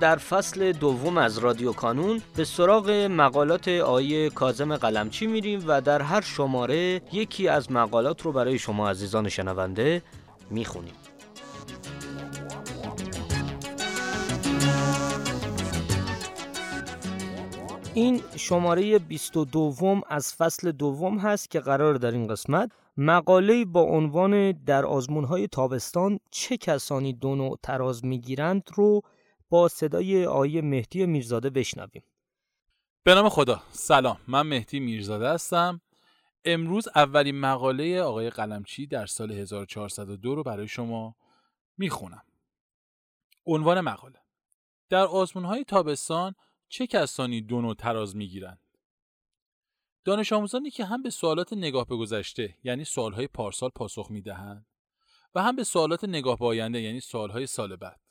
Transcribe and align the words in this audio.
در 0.00 0.16
فصل 0.16 0.72
دوم 0.72 1.18
از 1.18 1.38
رادیو 1.38 1.72
کانون 1.72 2.22
به 2.36 2.44
سراغ 2.44 2.90
مقالات 2.90 3.68
آیه 3.68 4.30
کازم 4.30 4.76
قلمچی 4.76 5.26
میریم 5.26 5.64
و 5.66 5.80
در 5.80 6.02
هر 6.02 6.20
شماره 6.20 7.00
یکی 7.12 7.48
از 7.48 7.72
مقالات 7.72 8.22
رو 8.22 8.32
برای 8.32 8.58
شما 8.58 8.90
عزیزان 8.90 9.28
شنونده 9.28 10.02
می‌خونیم. 10.50 10.94
این 17.94 18.20
شماره 18.36 18.98
22 18.98 20.00
از 20.08 20.34
فصل 20.34 20.72
دوم 20.72 21.18
هست 21.18 21.50
که 21.50 21.60
قرار 21.60 21.94
در 21.94 22.10
این 22.10 22.26
قسمت 22.26 22.70
مقاله 22.96 23.64
با 23.64 23.80
عنوان 23.80 24.52
در 24.52 24.86
آزمونهای 24.86 25.48
تابستان 25.48 26.18
چه 26.30 26.56
کسانی 26.56 27.12
دو 27.12 27.34
نوع 27.34 27.58
تراز 27.62 28.04
می‌گیرند 28.04 28.70
رو 28.74 29.02
با 29.48 29.68
صدای 29.68 30.26
آیه 30.26 30.62
مهدی 30.62 31.06
میرزاده 31.06 31.50
بشنویم. 31.50 32.02
به 33.02 33.14
نام 33.14 33.28
خدا. 33.28 33.62
سلام. 33.70 34.20
من 34.28 34.42
مهدی 34.42 34.80
میرزاده 34.80 35.28
هستم. 35.28 35.80
امروز 36.44 36.88
اولین 36.94 37.40
مقاله 37.40 38.00
آقای 38.02 38.30
قلمچی 38.30 38.86
در 38.86 39.06
سال 39.06 39.32
1402 39.32 40.34
رو 40.34 40.42
برای 40.42 40.68
شما 40.68 41.16
می‌خونم. 41.78 42.22
عنوان 43.46 43.80
مقاله. 43.80 44.18
در 44.88 45.04
آزمون 45.04 45.44
های 45.44 45.64
تابستان 45.64 46.34
چه 46.68 46.86
کسانی 46.86 47.40
دو 47.40 47.60
نوع 47.60 47.74
تراز 47.74 48.16
می‌گیرند؟ 48.16 48.60
دانش 50.04 50.32
آموزانی 50.32 50.70
که 50.70 50.84
هم 50.84 51.02
به 51.02 51.10
سوالات 51.10 51.52
نگاه 51.52 51.86
به 51.86 51.96
گذشته 51.96 52.58
یعنی 52.64 52.84
سوالهای 52.84 53.26
پارسال 53.26 53.70
پاسخ 53.74 54.10
می‌دهند 54.10 54.66
و 55.34 55.42
هم 55.42 55.56
به 55.56 55.64
سوالات 55.64 56.04
نگاه 56.04 56.38
به 56.38 56.46
آینده 56.46 56.80
یعنی 56.80 57.00
سوالهای 57.00 57.46
سال 57.46 57.76
بعد. 57.76 58.05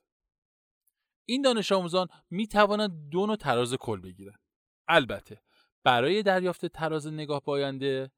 این 1.25 1.41
دانش 1.41 1.71
آموزان 1.71 2.07
می 2.29 2.47
توانند 2.47 3.09
دو 3.09 3.25
نوع 3.25 3.35
تراز 3.35 3.73
کل 3.73 4.01
بگیرند. 4.01 4.39
البته 4.87 5.41
برای 5.83 6.23
دریافت 6.23 6.65
تراز 6.65 7.07
نگاه 7.07 7.41
باینده 7.43 8.11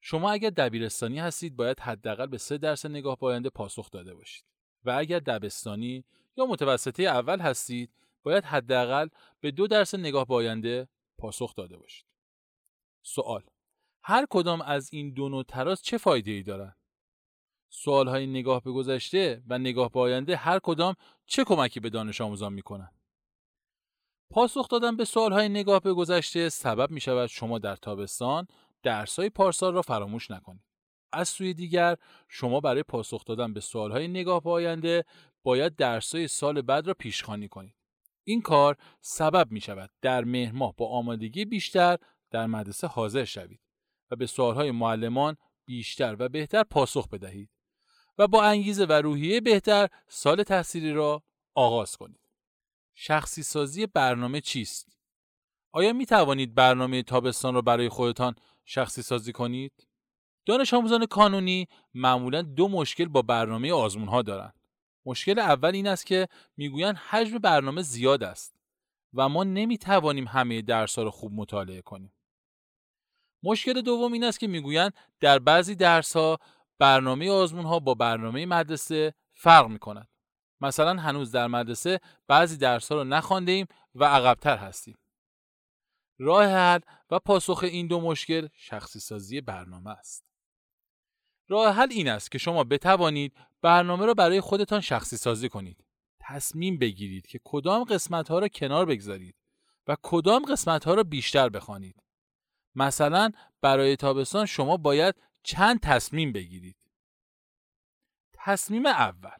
شما 0.00 0.30
اگر 0.30 0.50
دبیرستانی 0.50 1.18
هستید 1.18 1.56
باید 1.56 1.80
حداقل 1.80 2.26
به 2.26 2.38
سه 2.38 2.58
درس 2.58 2.86
نگاه 2.86 3.16
باینده 3.16 3.50
پاسخ 3.50 3.90
داده 3.90 4.14
باشید. 4.14 4.44
و 4.84 4.90
اگر 4.90 5.18
دبستانی 5.18 6.04
یا 6.36 6.46
متوسطه 6.46 7.02
اول 7.02 7.40
هستید 7.40 7.90
باید 8.22 8.44
حداقل 8.44 9.08
به 9.40 9.50
دو 9.50 9.66
درس 9.66 9.94
نگاه 9.94 10.26
باینده 10.26 10.88
پاسخ 11.18 11.54
داده 11.54 11.76
باشید. 11.76 12.06
سوال 13.02 13.42
هر 14.02 14.26
کدام 14.30 14.60
از 14.60 14.88
این 14.92 15.12
دو 15.12 15.28
نوع 15.28 15.42
تراز 15.42 15.82
چه 15.82 15.98
فایده 15.98 16.30
ای 16.30 16.42
دارند؟ 16.42 16.76
سوال 17.70 18.08
های 18.08 18.26
نگاه 18.26 18.62
به 18.62 18.72
گذشته 18.72 19.42
و 19.48 19.58
نگاه 19.58 19.90
به 19.90 20.00
آینده 20.00 20.36
هر 20.36 20.58
کدام 20.58 20.94
چه 21.26 21.44
کمکی 21.44 21.80
به 21.80 21.90
دانش 21.90 22.20
آموزان 22.20 22.52
می 22.52 22.62
کنند؟ 22.62 22.94
پاسخ 24.30 24.68
دادن 24.68 24.96
به 24.96 25.04
سوال 25.04 25.32
های 25.32 25.48
نگاه 25.48 25.80
به 25.80 25.92
گذشته 25.92 26.48
سبب 26.48 26.90
می 26.90 27.00
شود 27.00 27.26
شما 27.26 27.58
در 27.58 27.76
تابستان 27.76 28.46
درس 28.82 29.18
های 29.18 29.30
پارسال 29.30 29.74
را 29.74 29.82
فراموش 29.82 30.30
نکنید. 30.30 30.62
از 31.12 31.28
سوی 31.28 31.54
دیگر 31.54 31.96
شما 32.28 32.60
برای 32.60 32.82
پاسخ 32.82 33.24
دادن 33.24 33.52
به 33.52 33.60
سوال 33.60 33.92
های 33.92 34.08
نگاه 34.08 34.40
به 34.42 34.50
آینده 34.50 35.04
باید 35.42 35.76
درس 35.76 36.14
های 36.14 36.28
سال 36.28 36.62
بعد 36.62 36.86
را 36.86 36.94
پیشخوانی 36.94 37.48
کنید. 37.48 37.74
این 38.24 38.42
کار 38.42 38.76
سبب 39.00 39.50
می 39.50 39.60
شود 39.60 39.90
در 40.02 40.24
مهر 40.24 40.52
ماه 40.52 40.74
با 40.76 40.88
آمادگی 40.88 41.44
بیشتر 41.44 41.98
در 42.30 42.46
مدرسه 42.46 42.86
حاضر 42.86 43.24
شوید 43.24 43.60
و 44.10 44.16
به 44.16 44.26
سوال 44.26 44.54
های 44.54 44.70
معلمان 44.70 45.36
بیشتر 45.66 46.16
و 46.18 46.28
بهتر 46.28 46.62
پاسخ 46.62 47.08
بدهید. 47.08 47.50
و 48.20 48.28
با 48.28 48.44
انگیزه 48.44 48.84
و 48.84 48.92
روحیه 48.92 49.40
بهتر 49.40 49.88
سال 50.08 50.42
تحصیلی 50.42 50.92
را 50.92 51.22
آغاز 51.54 51.96
کنید. 51.96 52.20
شخصی 52.94 53.42
سازی 53.42 53.86
برنامه 53.86 54.40
چیست؟ 54.40 54.98
آیا 55.72 55.92
می 55.92 56.06
توانید 56.06 56.54
برنامه 56.54 57.02
تابستان 57.02 57.54
را 57.54 57.62
برای 57.62 57.88
خودتان 57.88 58.34
شخصی 58.64 59.02
سازی 59.02 59.32
کنید؟ 59.32 59.86
دانش 60.46 60.74
آموزان 60.74 61.06
کانونی 61.06 61.68
معمولا 61.94 62.42
دو 62.42 62.68
مشکل 62.68 63.04
با 63.04 63.22
برنامه 63.22 63.72
آزمون 63.72 64.08
ها 64.08 64.22
دارند. 64.22 64.60
مشکل 65.06 65.38
اول 65.38 65.74
این 65.74 65.86
است 65.86 66.06
که 66.06 66.28
می‌گویند 66.56 66.96
حجم 66.96 67.38
برنامه 67.38 67.82
زیاد 67.82 68.22
است 68.22 68.56
و 69.14 69.28
ما 69.28 69.44
نمی 69.44 69.78
توانیم 69.78 70.28
همه 70.28 70.62
درس 70.62 70.98
را 70.98 71.10
خوب 71.10 71.32
مطالعه 71.32 71.82
کنیم. 71.82 72.12
مشکل 73.42 73.80
دوم 73.80 74.12
این 74.12 74.24
است 74.24 74.40
که 74.40 74.46
می‌گویند 74.46 74.94
در 75.20 75.38
بعضی 75.38 75.74
درس 75.74 76.16
ها 76.16 76.38
برنامه 76.80 77.30
آزمون 77.30 77.64
ها 77.64 77.78
با 77.78 77.94
برنامه 77.94 78.46
مدرسه 78.46 79.14
فرق 79.32 79.68
می 79.68 79.78
کند. 79.78 80.08
مثلا 80.60 81.00
هنوز 81.00 81.32
در 81.32 81.46
مدرسه 81.46 82.00
بعضی 82.28 82.56
درس 82.56 82.92
ها 82.92 82.98
رو 82.98 83.04
نخوانده 83.04 83.52
ایم 83.52 83.66
و 83.94 84.04
عقبتر 84.04 84.56
هستیم. 84.56 84.98
راه 86.18 86.44
حل 86.44 86.80
و 87.10 87.18
پاسخ 87.18 87.60
این 87.62 87.86
دو 87.86 88.00
مشکل 88.00 88.48
شخصی 88.54 89.00
سازی 89.00 89.40
برنامه 89.40 89.90
است. 89.90 90.24
راه 91.48 91.74
حل 91.74 91.88
این 91.90 92.08
است 92.08 92.30
که 92.30 92.38
شما 92.38 92.64
بتوانید 92.64 93.36
برنامه 93.62 94.06
را 94.06 94.14
برای 94.14 94.40
خودتان 94.40 94.80
شخصی 94.80 95.16
سازی 95.16 95.48
کنید. 95.48 95.84
تصمیم 96.20 96.78
بگیرید 96.78 97.26
که 97.26 97.40
کدام 97.44 97.84
قسمت 97.84 98.28
ها 98.28 98.38
را 98.38 98.48
کنار 98.48 98.86
بگذارید 98.86 99.34
و 99.86 99.96
کدام 100.02 100.44
قسمت 100.44 100.84
ها 100.84 100.94
را 100.94 101.02
بیشتر 101.02 101.48
بخوانید. 101.48 102.02
مثلا 102.74 103.30
برای 103.60 103.96
تابستان 103.96 104.46
شما 104.46 104.76
باید 104.76 105.14
چند 105.42 105.80
تصمیم 105.80 106.32
بگیرید. 106.32 106.76
تصمیم 108.32 108.86
اول 108.86 109.38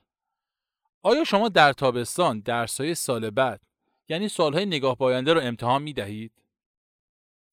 آیا 1.03 1.25
شما 1.25 1.49
در 1.49 1.73
تابستان 1.73 2.41
درسهای 2.41 2.95
سال 2.95 3.31
بعد 3.31 3.61
یعنی 4.09 4.29
سالهای 4.29 4.67
نگاه 4.67 4.97
باینده 4.97 5.33
رو 5.33 5.41
امتحان 5.41 5.83
می 5.83 5.93
دهید؟ 5.93 6.33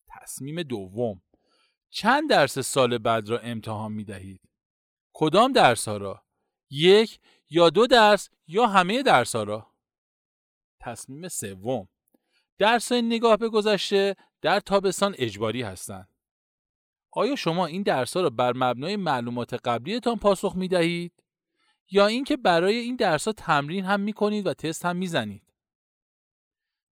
تصمیم 0.08 0.64
دوم 0.64 1.22
چند 1.90 2.30
درس 2.30 2.60
سال 2.60 2.98
بعد 2.98 3.30
را 3.30 3.40
امتحان 3.40 3.92
می 3.92 4.04
دهید؟ 4.04 4.42
کدام 5.14 5.52
درس 5.52 5.88
ها 5.88 5.98
را؟ 5.98 6.24
یک 6.70 7.20
یا 7.50 7.70
دو 7.70 7.88
درس 7.88 8.30
یا 8.48 8.68
همه 8.68 9.04
درس 9.04 9.36
ها 9.36 9.44
را؟ 9.44 9.72
تصمیم 10.80 11.28
سوم 11.28 11.88
درس 12.58 12.92
نگاه 12.92 13.38
به 13.38 13.50
گذشته 13.50 14.16
در 14.42 14.60
تابستان 14.60 15.16
اجباری 15.18 15.62
هستند. 15.62 16.10
آیا 17.18 17.36
شما 17.36 17.66
این 17.66 17.84
درس 17.84 18.18
ها 18.18 18.24
را 18.24 18.30
بر 18.30 18.54
مبنای 18.56 18.96
معلومات 18.96 19.54
قبلیتان 19.54 20.16
پاسخ 20.16 20.56
می 20.56 20.68
دهید؟ 20.68 21.14
یا 21.92 22.08
اینکه 22.08 22.38
برای 22.38 22.76
این 22.76 22.96
درس 22.96 23.26
ها 23.26 23.32
تمرین 23.32 23.86
هم 23.86 24.00
می 24.00 24.14
کنید 24.14 24.48
و 24.48 24.54
تست 24.54 24.86
هم 24.86 24.96
می 24.96 25.08
زنید؟ 25.08 25.54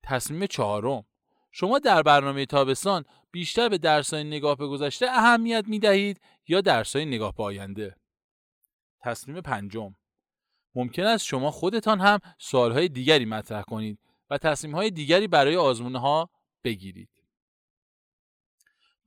تصمیم 0.02 0.46
چهارم 0.46 1.04
شما 1.50 1.78
در 1.78 2.02
برنامه 2.02 2.46
تابستان 2.46 3.04
بیشتر 3.30 3.68
به 3.68 3.78
درس 3.78 4.14
های 4.14 4.24
نگاه 4.24 4.56
به 4.56 4.66
گذشته 4.66 5.06
اهمیت 5.10 5.64
می 5.68 5.78
دهید 5.78 6.20
یا 6.48 6.60
درس 6.60 6.96
های 6.96 7.04
نگاه 7.04 7.34
به 7.34 7.42
آینده؟ 7.42 7.96
تصمیم 9.02 9.40
پنجم 9.40 9.94
ممکن 10.74 11.02
است 11.02 11.24
شما 11.24 11.50
خودتان 11.50 12.00
هم 12.00 12.18
سوال 12.38 12.72
های 12.72 12.88
دیگری 12.88 13.24
مطرح 13.24 13.62
کنید 13.62 13.98
و 14.30 14.38
تصمیم 14.38 14.74
های 14.74 14.90
دیگری 14.90 15.28
برای 15.28 15.56
آزمون 15.56 15.96
ها 15.96 16.30
بگیرید. 16.64 17.19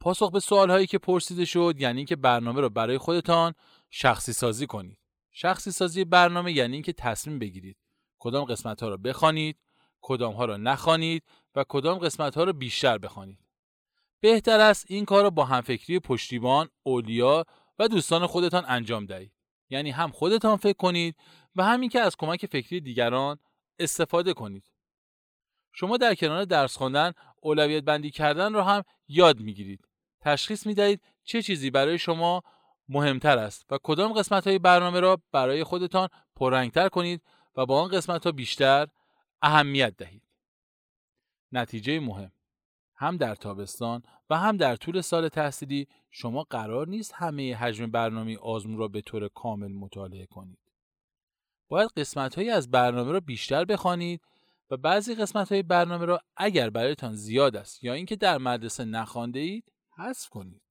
پاسخ 0.04 0.32
به 0.32 0.40
سوال 0.40 0.72
هایی 0.72 0.88
که 0.88 0.98
پرسیده 0.98 1.46
شد 1.46 1.76
یعنی 1.78 1.98
اینکه 1.98 2.16
برنامه 2.16 2.62
رو 2.62 2.70
برای 2.70 2.98
خودتان 2.98 3.54
شخصی 3.90 4.34
سازی 4.34 4.68
کنید. 4.68 4.98
شخصی 5.32 5.72
سازی 5.72 6.06
برنامه 6.06 6.52
یعنی 6.52 6.74
اینکه 6.74 6.94
تصمیم 6.94 7.40
بگیرید 7.40 7.78
کدام 8.20 8.46
قسمت 8.46 8.84
ها 8.84 8.90
رو 8.90 8.98
بخوانید، 8.98 9.58
کدام 10.02 10.34
ها 10.34 10.46
رو 10.46 10.58
نخوانید 10.58 11.24
و 11.56 11.66
کدام 11.70 11.98
قسمت 11.98 12.36
ها 12.38 12.44
رو 12.44 12.54
بیشتر 12.54 12.98
بخوانید. 12.98 13.40
بهتر 14.20 14.60
است 14.60 14.86
این 14.90 15.06
کار 15.06 15.24
رو 15.24 15.32
با 15.32 15.46
همفکری 15.46 16.00
پشتیبان، 16.00 16.70
اولیا 16.84 17.46
و 17.80 17.88
دوستان 17.88 18.28
خودتان 18.28 18.66
انجام 18.68 19.06
دهید. 19.06 19.32
یعنی 19.70 19.92
هم 19.92 20.12
خودتان 20.12 20.58
فکر 20.58 20.78
کنید 20.78 21.16
و 21.56 21.64
همین 21.64 21.90
که 21.90 22.00
از 22.00 22.18
کمک 22.18 22.46
فکری 22.46 22.82
دیگران 22.82 23.40
استفاده 23.80 24.34
کنید. 24.34 24.72
شما 25.74 25.98
در 25.98 26.16
کنار 26.16 26.46
درس 26.46 26.78
خواندن 26.78 27.12
اولویت 27.42 27.84
بندی 27.84 28.12
کردن 28.12 28.54
رو 28.54 28.62
هم 28.62 28.84
یاد 29.08 29.40
می‌گیرید. 29.40 29.88
تشخیص 30.24 30.66
می 30.66 30.74
دهید 30.74 31.02
چه 31.24 31.42
چیزی 31.42 31.70
برای 31.70 31.98
شما 31.98 32.44
مهمتر 32.90 33.38
است 33.38 33.66
و 33.72 33.78
کدام 33.84 34.14
قسمت 34.14 34.48
های 34.48 34.60
برنامه 34.60 35.00
را 35.00 35.22
برای 35.32 35.64
خودتان 35.64 36.10
پررنگتر 36.36 36.90
کنید 36.90 37.22
و 37.56 37.66
با 37.66 37.82
آن 37.82 37.88
قسمت 37.88 38.26
ها 38.26 38.32
بیشتر 38.32 38.88
اهمیت 39.42 39.98
دهید. 39.98 40.24
نتیجه 41.52 42.00
مهم 42.00 42.32
هم 42.96 43.18
در 43.18 43.36
تابستان 43.36 44.04
و 44.30 44.38
هم 44.38 44.58
در 44.58 44.76
طول 44.76 45.02
سال 45.02 45.28
تحصیلی 45.28 45.88
شما 46.12 46.44
قرار 46.44 46.88
نیست 46.88 47.14
همه 47.16 47.56
حجم 47.56 47.92
برنامه 47.92 48.38
آزمون 48.38 48.78
را 48.78 48.88
به 48.88 49.02
طور 49.02 49.28
کامل 49.28 49.72
مطالعه 49.72 50.26
کنید. 50.26 50.60
باید 51.70 51.90
قسمت 51.98 52.36
هایی 52.36 52.50
از 52.50 52.72
برنامه 52.72 53.12
را 53.12 53.20
بیشتر 53.20 53.66
بخوانید 53.66 54.22
و 54.70 54.78
بعضی 54.78 55.16
قسمت 55.16 55.52
های 55.52 55.64
برنامه 55.64 56.06
را 56.06 56.20
اگر 56.38 56.70
برایتان 56.70 57.16
زیاد 57.16 57.56
است 57.56 57.84
یا 57.84 57.94
اینکه 57.94 58.16
در 58.16 58.38
مدرسه 58.38 58.86
نخوانده 58.86 59.40
اید 59.40 59.73
حذف 59.98 60.30
کنید. 60.30 60.62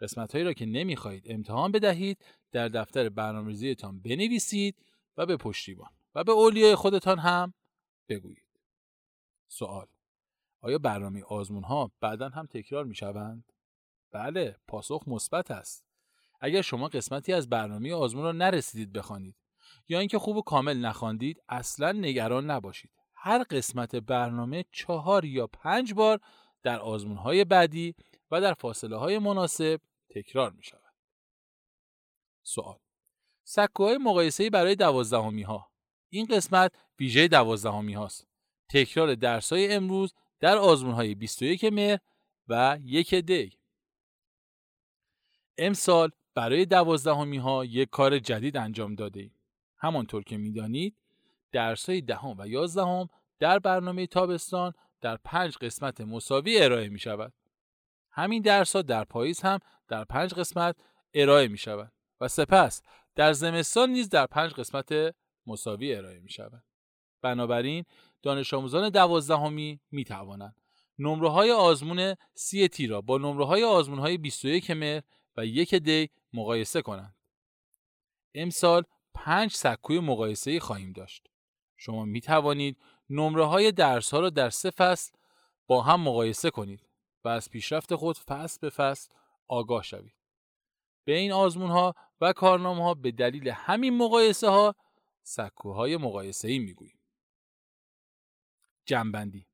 قسمت 0.00 0.32
هایی 0.32 0.44
را 0.44 0.52
که 0.52 0.66
نمی‌خواهید 0.66 1.24
امتحان 1.26 1.72
بدهید 1.72 2.24
در 2.52 2.68
دفتر 2.68 3.08
برنامه‌ریزیتان 3.08 4.00
بنویسید 4.00 4.76
و 5.16 5.26
به 5.26 5.36
پشتیبان 5.36 5.90
و 6.14 6.24
به 6.24 6.32
اولیای 6.32 6.74
خودتان 6.74 7.18
هم 7.18 7.54
بگویید. 8.08 8.60
سوال 9.48 9.86
آیا 10.60 10.78
برنامه 10.78 11.22
آزمون 11.22 11.64
ها 11.64 11.92
بعدا 12.00 12.28
هم 12.28 12.46
تکرار 12.46 12.84
می 12.84 12.94
شوند؟ 12.94 13.52
بله، 14.12 14.56
پاسخ 14.68 15.02
مثبت 15.06 15.50
است. 15.50 15.84
اگر 16.40 16.62
شما 16.62 16.88
قسمتی 16.88 17.32
از 17.32 17.48
برنامه 17.48 17.94
آزمون 17.94 18.24
را 18.24 18.32
نرسیدید 18.32 18.92
بخوانید 18.92 19.36
یا 19.88 19.98
اینکه 19.98 20.18
خوب 20.18 20.36
و 20.36 20.42
کامل 20.42 20.76
نخواندید 20.78 21.42
اصلا 21.48 21.92
نگران 21.92 22.50
نباشید. 22.50 22.90
هر 23.14 23.42
قسمت 23.42 23.96
برنامه 23.96 24.64
چهار 24.72 25.24
یا 25.24 25.46
پنج 25.46 25.94
بار 25.94 26.20
در 26.62 26.80
آزمون 26.80 27.16
های 27.16 27.44
بعدی 27.44 27.94
و 28.30 28.40
در 28.40 28.54
فاصله 28.54 28.96
های 28.96 29.18
مناسب 29.18 29.80
تکرار 30.10 30.50
می 30.50 30.62
شود. 30.62 30.94
سوال 32.42 32.78
سکوهای 33.44 33.98
مقایسه‌ای 33.98 34.50
برای 34.50 34.74
دوازدهمی 34.74 35.42
ها 35.42 35.72
این 36.08 36.26
قسمت 36.26 36.72
ویژه 37.00 37.28
دوازدهمی 37.28 37.92
هاست. 37.92 38.26
تکرار 38.68 39.14
درس 39.14 39.52
های 39.52 39.72
امروز 39.72 40.14
در 40.40 40.56
آزمون 40.56 40.94
های 40.94 41.14
21 41.14 41.64
مهر 41.64 41.98
و 42.48 42.78
یک 42.82 43.14
دی. 43.14 43.58
امسال 45.58 46.10
برای 46.34 46.64
دوازدهمی 46.64 47.38
ها 47.38 47.64
یک 47.64 47.90
کار 47.90 48.18
جدید 48.18 48.56
انجام 48.56 48.94
داده 48.94 49.20
ایم. 49.20 49.34
همانطور 49.76 50.22
که 50.22 50.36
می‌دانید 50.36 50.96
درس 51.52 51.88
های 51.88 52.00
دهم 52.00 52.34
و 52.38 52.48
یازدهم 52.48 53.08
در 53.38 53.58
برنامه 53.58 54.06
تابستان 54.06 54.72
در 55.02 55.16
پنج 55.16 55.56
قسمت 55.56 56.00
مساوی 56.00 56.62
ارائه 56.62 56.88
می 56.88 56.98
شود. 56.98 57.32
همین 58.10 58.42
درس 58.42 58.76
ها 58.76 58.82
در 58.82 59.04
پاییز 59.04 59.40
هم 59.40 59.58
در 59.88 60.04
پنج 60.04 60.34
قسمت 60.34 60.76
ارائه 61.14 61.48
می 61.48 61.58
شود 61.58 61.92
و 62.20 62.28
سپس 62.28 62.82
در 63.14 63.32
زمستان 63.32 63.90
نیز 63.90 64.08
در 64.08 64.26
پنج 64.26 64.52
قسمت 64.52 65.14
مساوی 65.46 65.94
ارائه 65.94 66.20
می 66.20 66.30
شود. 66.30 66.64
بنابراین 67.22 67.84
دانش 68.22 68.54
آموزان 68.54 68.88
دوازدهمی 68.88 69.80
می 69.90 70.04
توانند 70.04 70.62
نمره 70.98 71.28
های 71.28 71.50
آزمون 71.50 72.16
سی 72.34 72.68
تی 72.68 72.86
را 72.86 73.00
با 73.00 73.18
نمره 73.18 73.46
های 73.46 73.64
آزمون 73.64 73.98
های 73.98 74.18
21 74.18 74.70
مهر 74.70 75.02
و 75.36 75.46
یک 75.46 75.74
دی 75.74 76.10
مقایسه 76.32 76.82
کنند. 76.82 77.16
امسال 78.34 78.82
پنج 79.14 79.52
سکوی 79.52 80.00
مقایسه 80.00 80.60
خواهیم 80.60 80.92
داشت. 80.92 81.26
شما 81.76 82.04
می 82.04 82.20
توانید 82.20 82.78
نمره 83.10 83.44
های 83.44 83.72
درس 83.72 84.10
ها 84.10 84.20
را 84.20 84.30
در 84.30 84.50
سه 84.50 84.70
فصل 84.70 85.12
با 85.66 85.82
هم 85.82 86.00
مقایسه 86.00 86.50
کنید 86.50 86.88
و 87.24 87.28
از 87.28 87.50
پیشرفت 87.50 87.94
خود 87.94 88.18
فصل 88.18 88.58
به 88.60 88.70
فصل 88.70 89.12
آگاه 89.48 89.82
شوید. 89.82 90.14
به 91.04 91.16
این 91.16 91.32
آزمون 91.32 91.70
ها 91.70 91.94
و 92.20 92.32
کارنامه 92.32 92.82
ها 92.84 92.94
به 92.94 93.10
دلیل 93.10 93.48
همین 93.48 93.96
مقایسه 93.96 94.48
ها 94.48 94.74
سکوهای 95.22 95.96
مقایسه 95.96 96.48
ای 96.48 96.58
می 96.58 96.74
گوییم. 96.74 96.98
جنبندی 98.86 99.46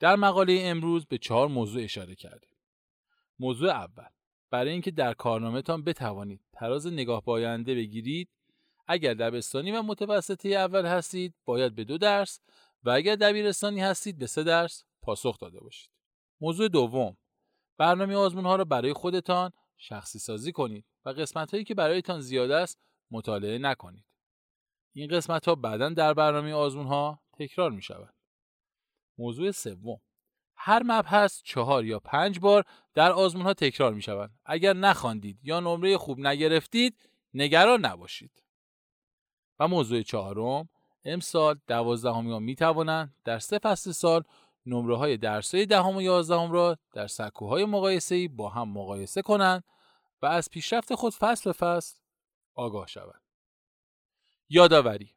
در 0.00 0.16
مقاله 0.16 0.58
امروز 0.62 1.06
به 1.06 1.18
چهار 1.18 1.48
موضوع 1.48 1.82
اشاره 1.82 2.14
کردیم. 2.14 2.50
موضوع 3.38 3.70
اول 3.70 4.08
برای 4.50 4.72
اینکه 4.72 4.90
در 4.90 5.14
کارنامهتان 5.14 5.84
بتوانید 5.84 6.40
تراز 6.52 6.86
نگاه 6.86 7.24
باینده 7.24 7.74
بگیرید 7.74 8.28
اگر 8.86 9.14
دبستانی 9.14 9.72
و 9.72 9.82
متوسطه 9.82 10.48
اول 10.48 10.86
هستید 10.86 11.34
باید 11.44 11.74
به 11.74 11.84
دو 11.84 11.98
درس 11.98 12.40
و 12.84 12.90
اگر 12.90 13.16
دبیرستانی 13.16 13.80
هستید 13.80 14.18
به 14.18 14.26
سه 14.26 14.42
درس 14.42 14.84
پاسخ 15.02 15.38
داده 15.38 15.60
باشید. 15.60 15.90
موضوع 16.40 16.68
دوم 16.68 17.16
برنامه 17.78 18.14
آزمون 18.14 18.44
ها 18.44 18.56
را 18.56 18.64
برای 18.64 18.92
خودتان 18.92 19.52
شخصی 19.76 20.18
سازی 20.18 20.52
کنید 20.52 20.84
و 21.04 21.10
قسمت 21.10 21.50
هایی 21.50 21.64
که 21.64 21.74
برایتان 21.74 22.20
زیاد 22.20 22.50
است 22.50 22.80
مطالعه 23.10 23.58
نکنید. 23.58 24.04
این 24.92 25.08
قسمت 25.08 25.48
ها 25.48 25.54
بعدا 25.54 25.88
در 25.88 26.14
برنامه 26.14 26.52
آزمون 26.52 26.86
ها 26.86 27.22
تکرار 27.32 27.70
می 27.70 27.82
شود. 27.82 28.14
موضوع 29.18 29.50
سوم 29.50 30.00
هر 30.56 30.82
مبحث 30.82 31.42
چهار 31.42 31.84
یا 31.84 31.98
پنج 31.98 32.38
بار 32.38 32.64
در 32.94 33.12
آزمون 33.12 33.44
ها 33.44 33.54
تکرار 33.54 33.94
می 33.94 34.02
شود. 34.02 34.30
اگر 34.44 34.72
نخواندید 34.72 35.38
یا 35.42 35.60
نمره 35.60 35.98
خوب 35.98 36.20
نگرفتید 36.20 37.08
نگران 37.34 37.86
نباشید. 37.86 38.43
و 39.58 39.68
موضوع 39.68 40.02
چهارم 40.02 40.68
امسال 41.04 41.58
دوازدهمی 41.66 42.38
می 42.38 42.54
توانند 42.54 43.14
در 43.24 43.38
سه 43.38 43.58
فصل 43.58 43.92
سال 43.92 44.22
نمره 44.66 44.96
های 44.96 45.16
درسای 45.16 45.66
دهم 45.66 45.96
و 45.96 46.02
یازدهم 46.02 46.52
را 46.52 46.78
در 46.92 47.06
سکوهای 47.06 47.64
مقایسه 47.64 48.28
با 48.28 48.48
هم 48.48 48.68
مقایسه 48.68 49.22
کنند 49.22 49.64
و 50.22 50.26
از 50.26 50.50
پیشرفت 50.50 50.94
خود 50.94 51.14
فصل 51.14 51.44
به 51.44 51.52
فصل 51.52 51.98
آگاه 52.54 52.86
شوند. 52.86 53.22
یادآوری 54.48 55.14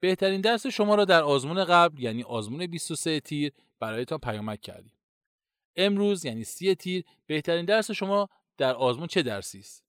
بهترین 0.00 0.40
درس 0.40 0.66
شما 0.66 0.94
را 0.94 1.04
در 1.04 1.22
آزمون 1.22 1.64
قبل 1.64 2.02
یعنی 2.02 2.22
آزمون 2.22 2.66
23 2.66 3.20
تیر 3.20 3.52
برایتان 3.80 4.18
پیامک 4.18 4.60
کردیم. 4.60 4.92
امروز 5.76 6.24
یعنی 6.24 6.44
30 6.44 6.74
تیر 6.74 7.04
بهترین 7.26 7.64
درس 7.64 7.90
شما 7.90 8.28
در 8.56 8.74
آزمون 8.74 9.06
چه 9.06 9.22
درسی 9.22 9.58
است؟ 9.58 9.84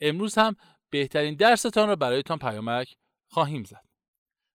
امروز 0.00 0.38
هم 0.38 0.56
بهترین 0.90 1.34
درستان 1.34 1.88
را 1.88 1.96
برایتان 1.96 2.38
پیامک 2.38 2.96
خواهیم 3.32 3.64
زد. 3.64 3.84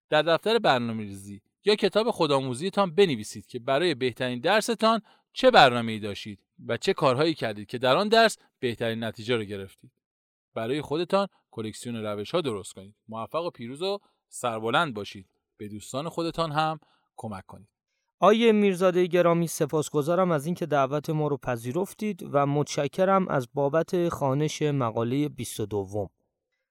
در 0.09 0.21
دفتر 0.21 0.59
برنامه 0.59 1.03
ریزی 1.03 1.41
یا 1.65 1.75
کتاب 1.75 2.11
خودآموزیتان 2.11 2.95
بنویسید 2.95 3.45
که 3.45 3.59
برای 3.59 3.95
بهترین 3.95 4.39
درستان 4.39 5.01
چه 5.33 5.51
برنامه 5.51 5.91
ای 5.91 5.99
داشتید 5.99 6.39
و 6.67 6.77
چه 6.77 6.93
کارهایی 6.93 7.33
کردید 7.33 7.67
که 7.67 7.77
در 7.77 7.95
آن 7.95 8.07
درس 8.07 8.37
بهترین 8.59 9.03
نتیجه 9.03 9.35
را 9.35 9.43
گرفتید. 9.43 9.91
برای 10.53 10.81
خودتان 10.81 11.27
کلکسیون 11.51 11.95
روش 11.95 12.31
ها 12.31 12.41
درست 12.41 12.73
کنید. 12.73 12.95
موفق 13.07 13.45
و 13.45 13.49
پیروز 13.49 13.81
و 13.81 13.99
سربلند 14.29 14.93
باشید. 14.93 15.27
به 15.57 15.67
دوستان 15.67 16.09
خودتان 16.09 16.51
هم 16.51 16.79
کمک 17.15 17.45
کنید. 17.45 17.67
آیه 18.19 18.51
میرزاده 18.51 19.05
گرامی 19.05 19.47
سپاسگزارم 19.47 20.31
از 20.31 20.45
اینکه 20.45 20.65
دعوت 20.65 21.09
ما 21.09 21.27
رو 21.27 21.37
پذیرفتید 21.37 22.29
و 22.31 22.45
متشکرم 22.45 23.27
از 23.27 23.47
بابت 23.53 24.09
خانش 24.09 24.61
مقاله 24.61 25.29
22 25.29 26.09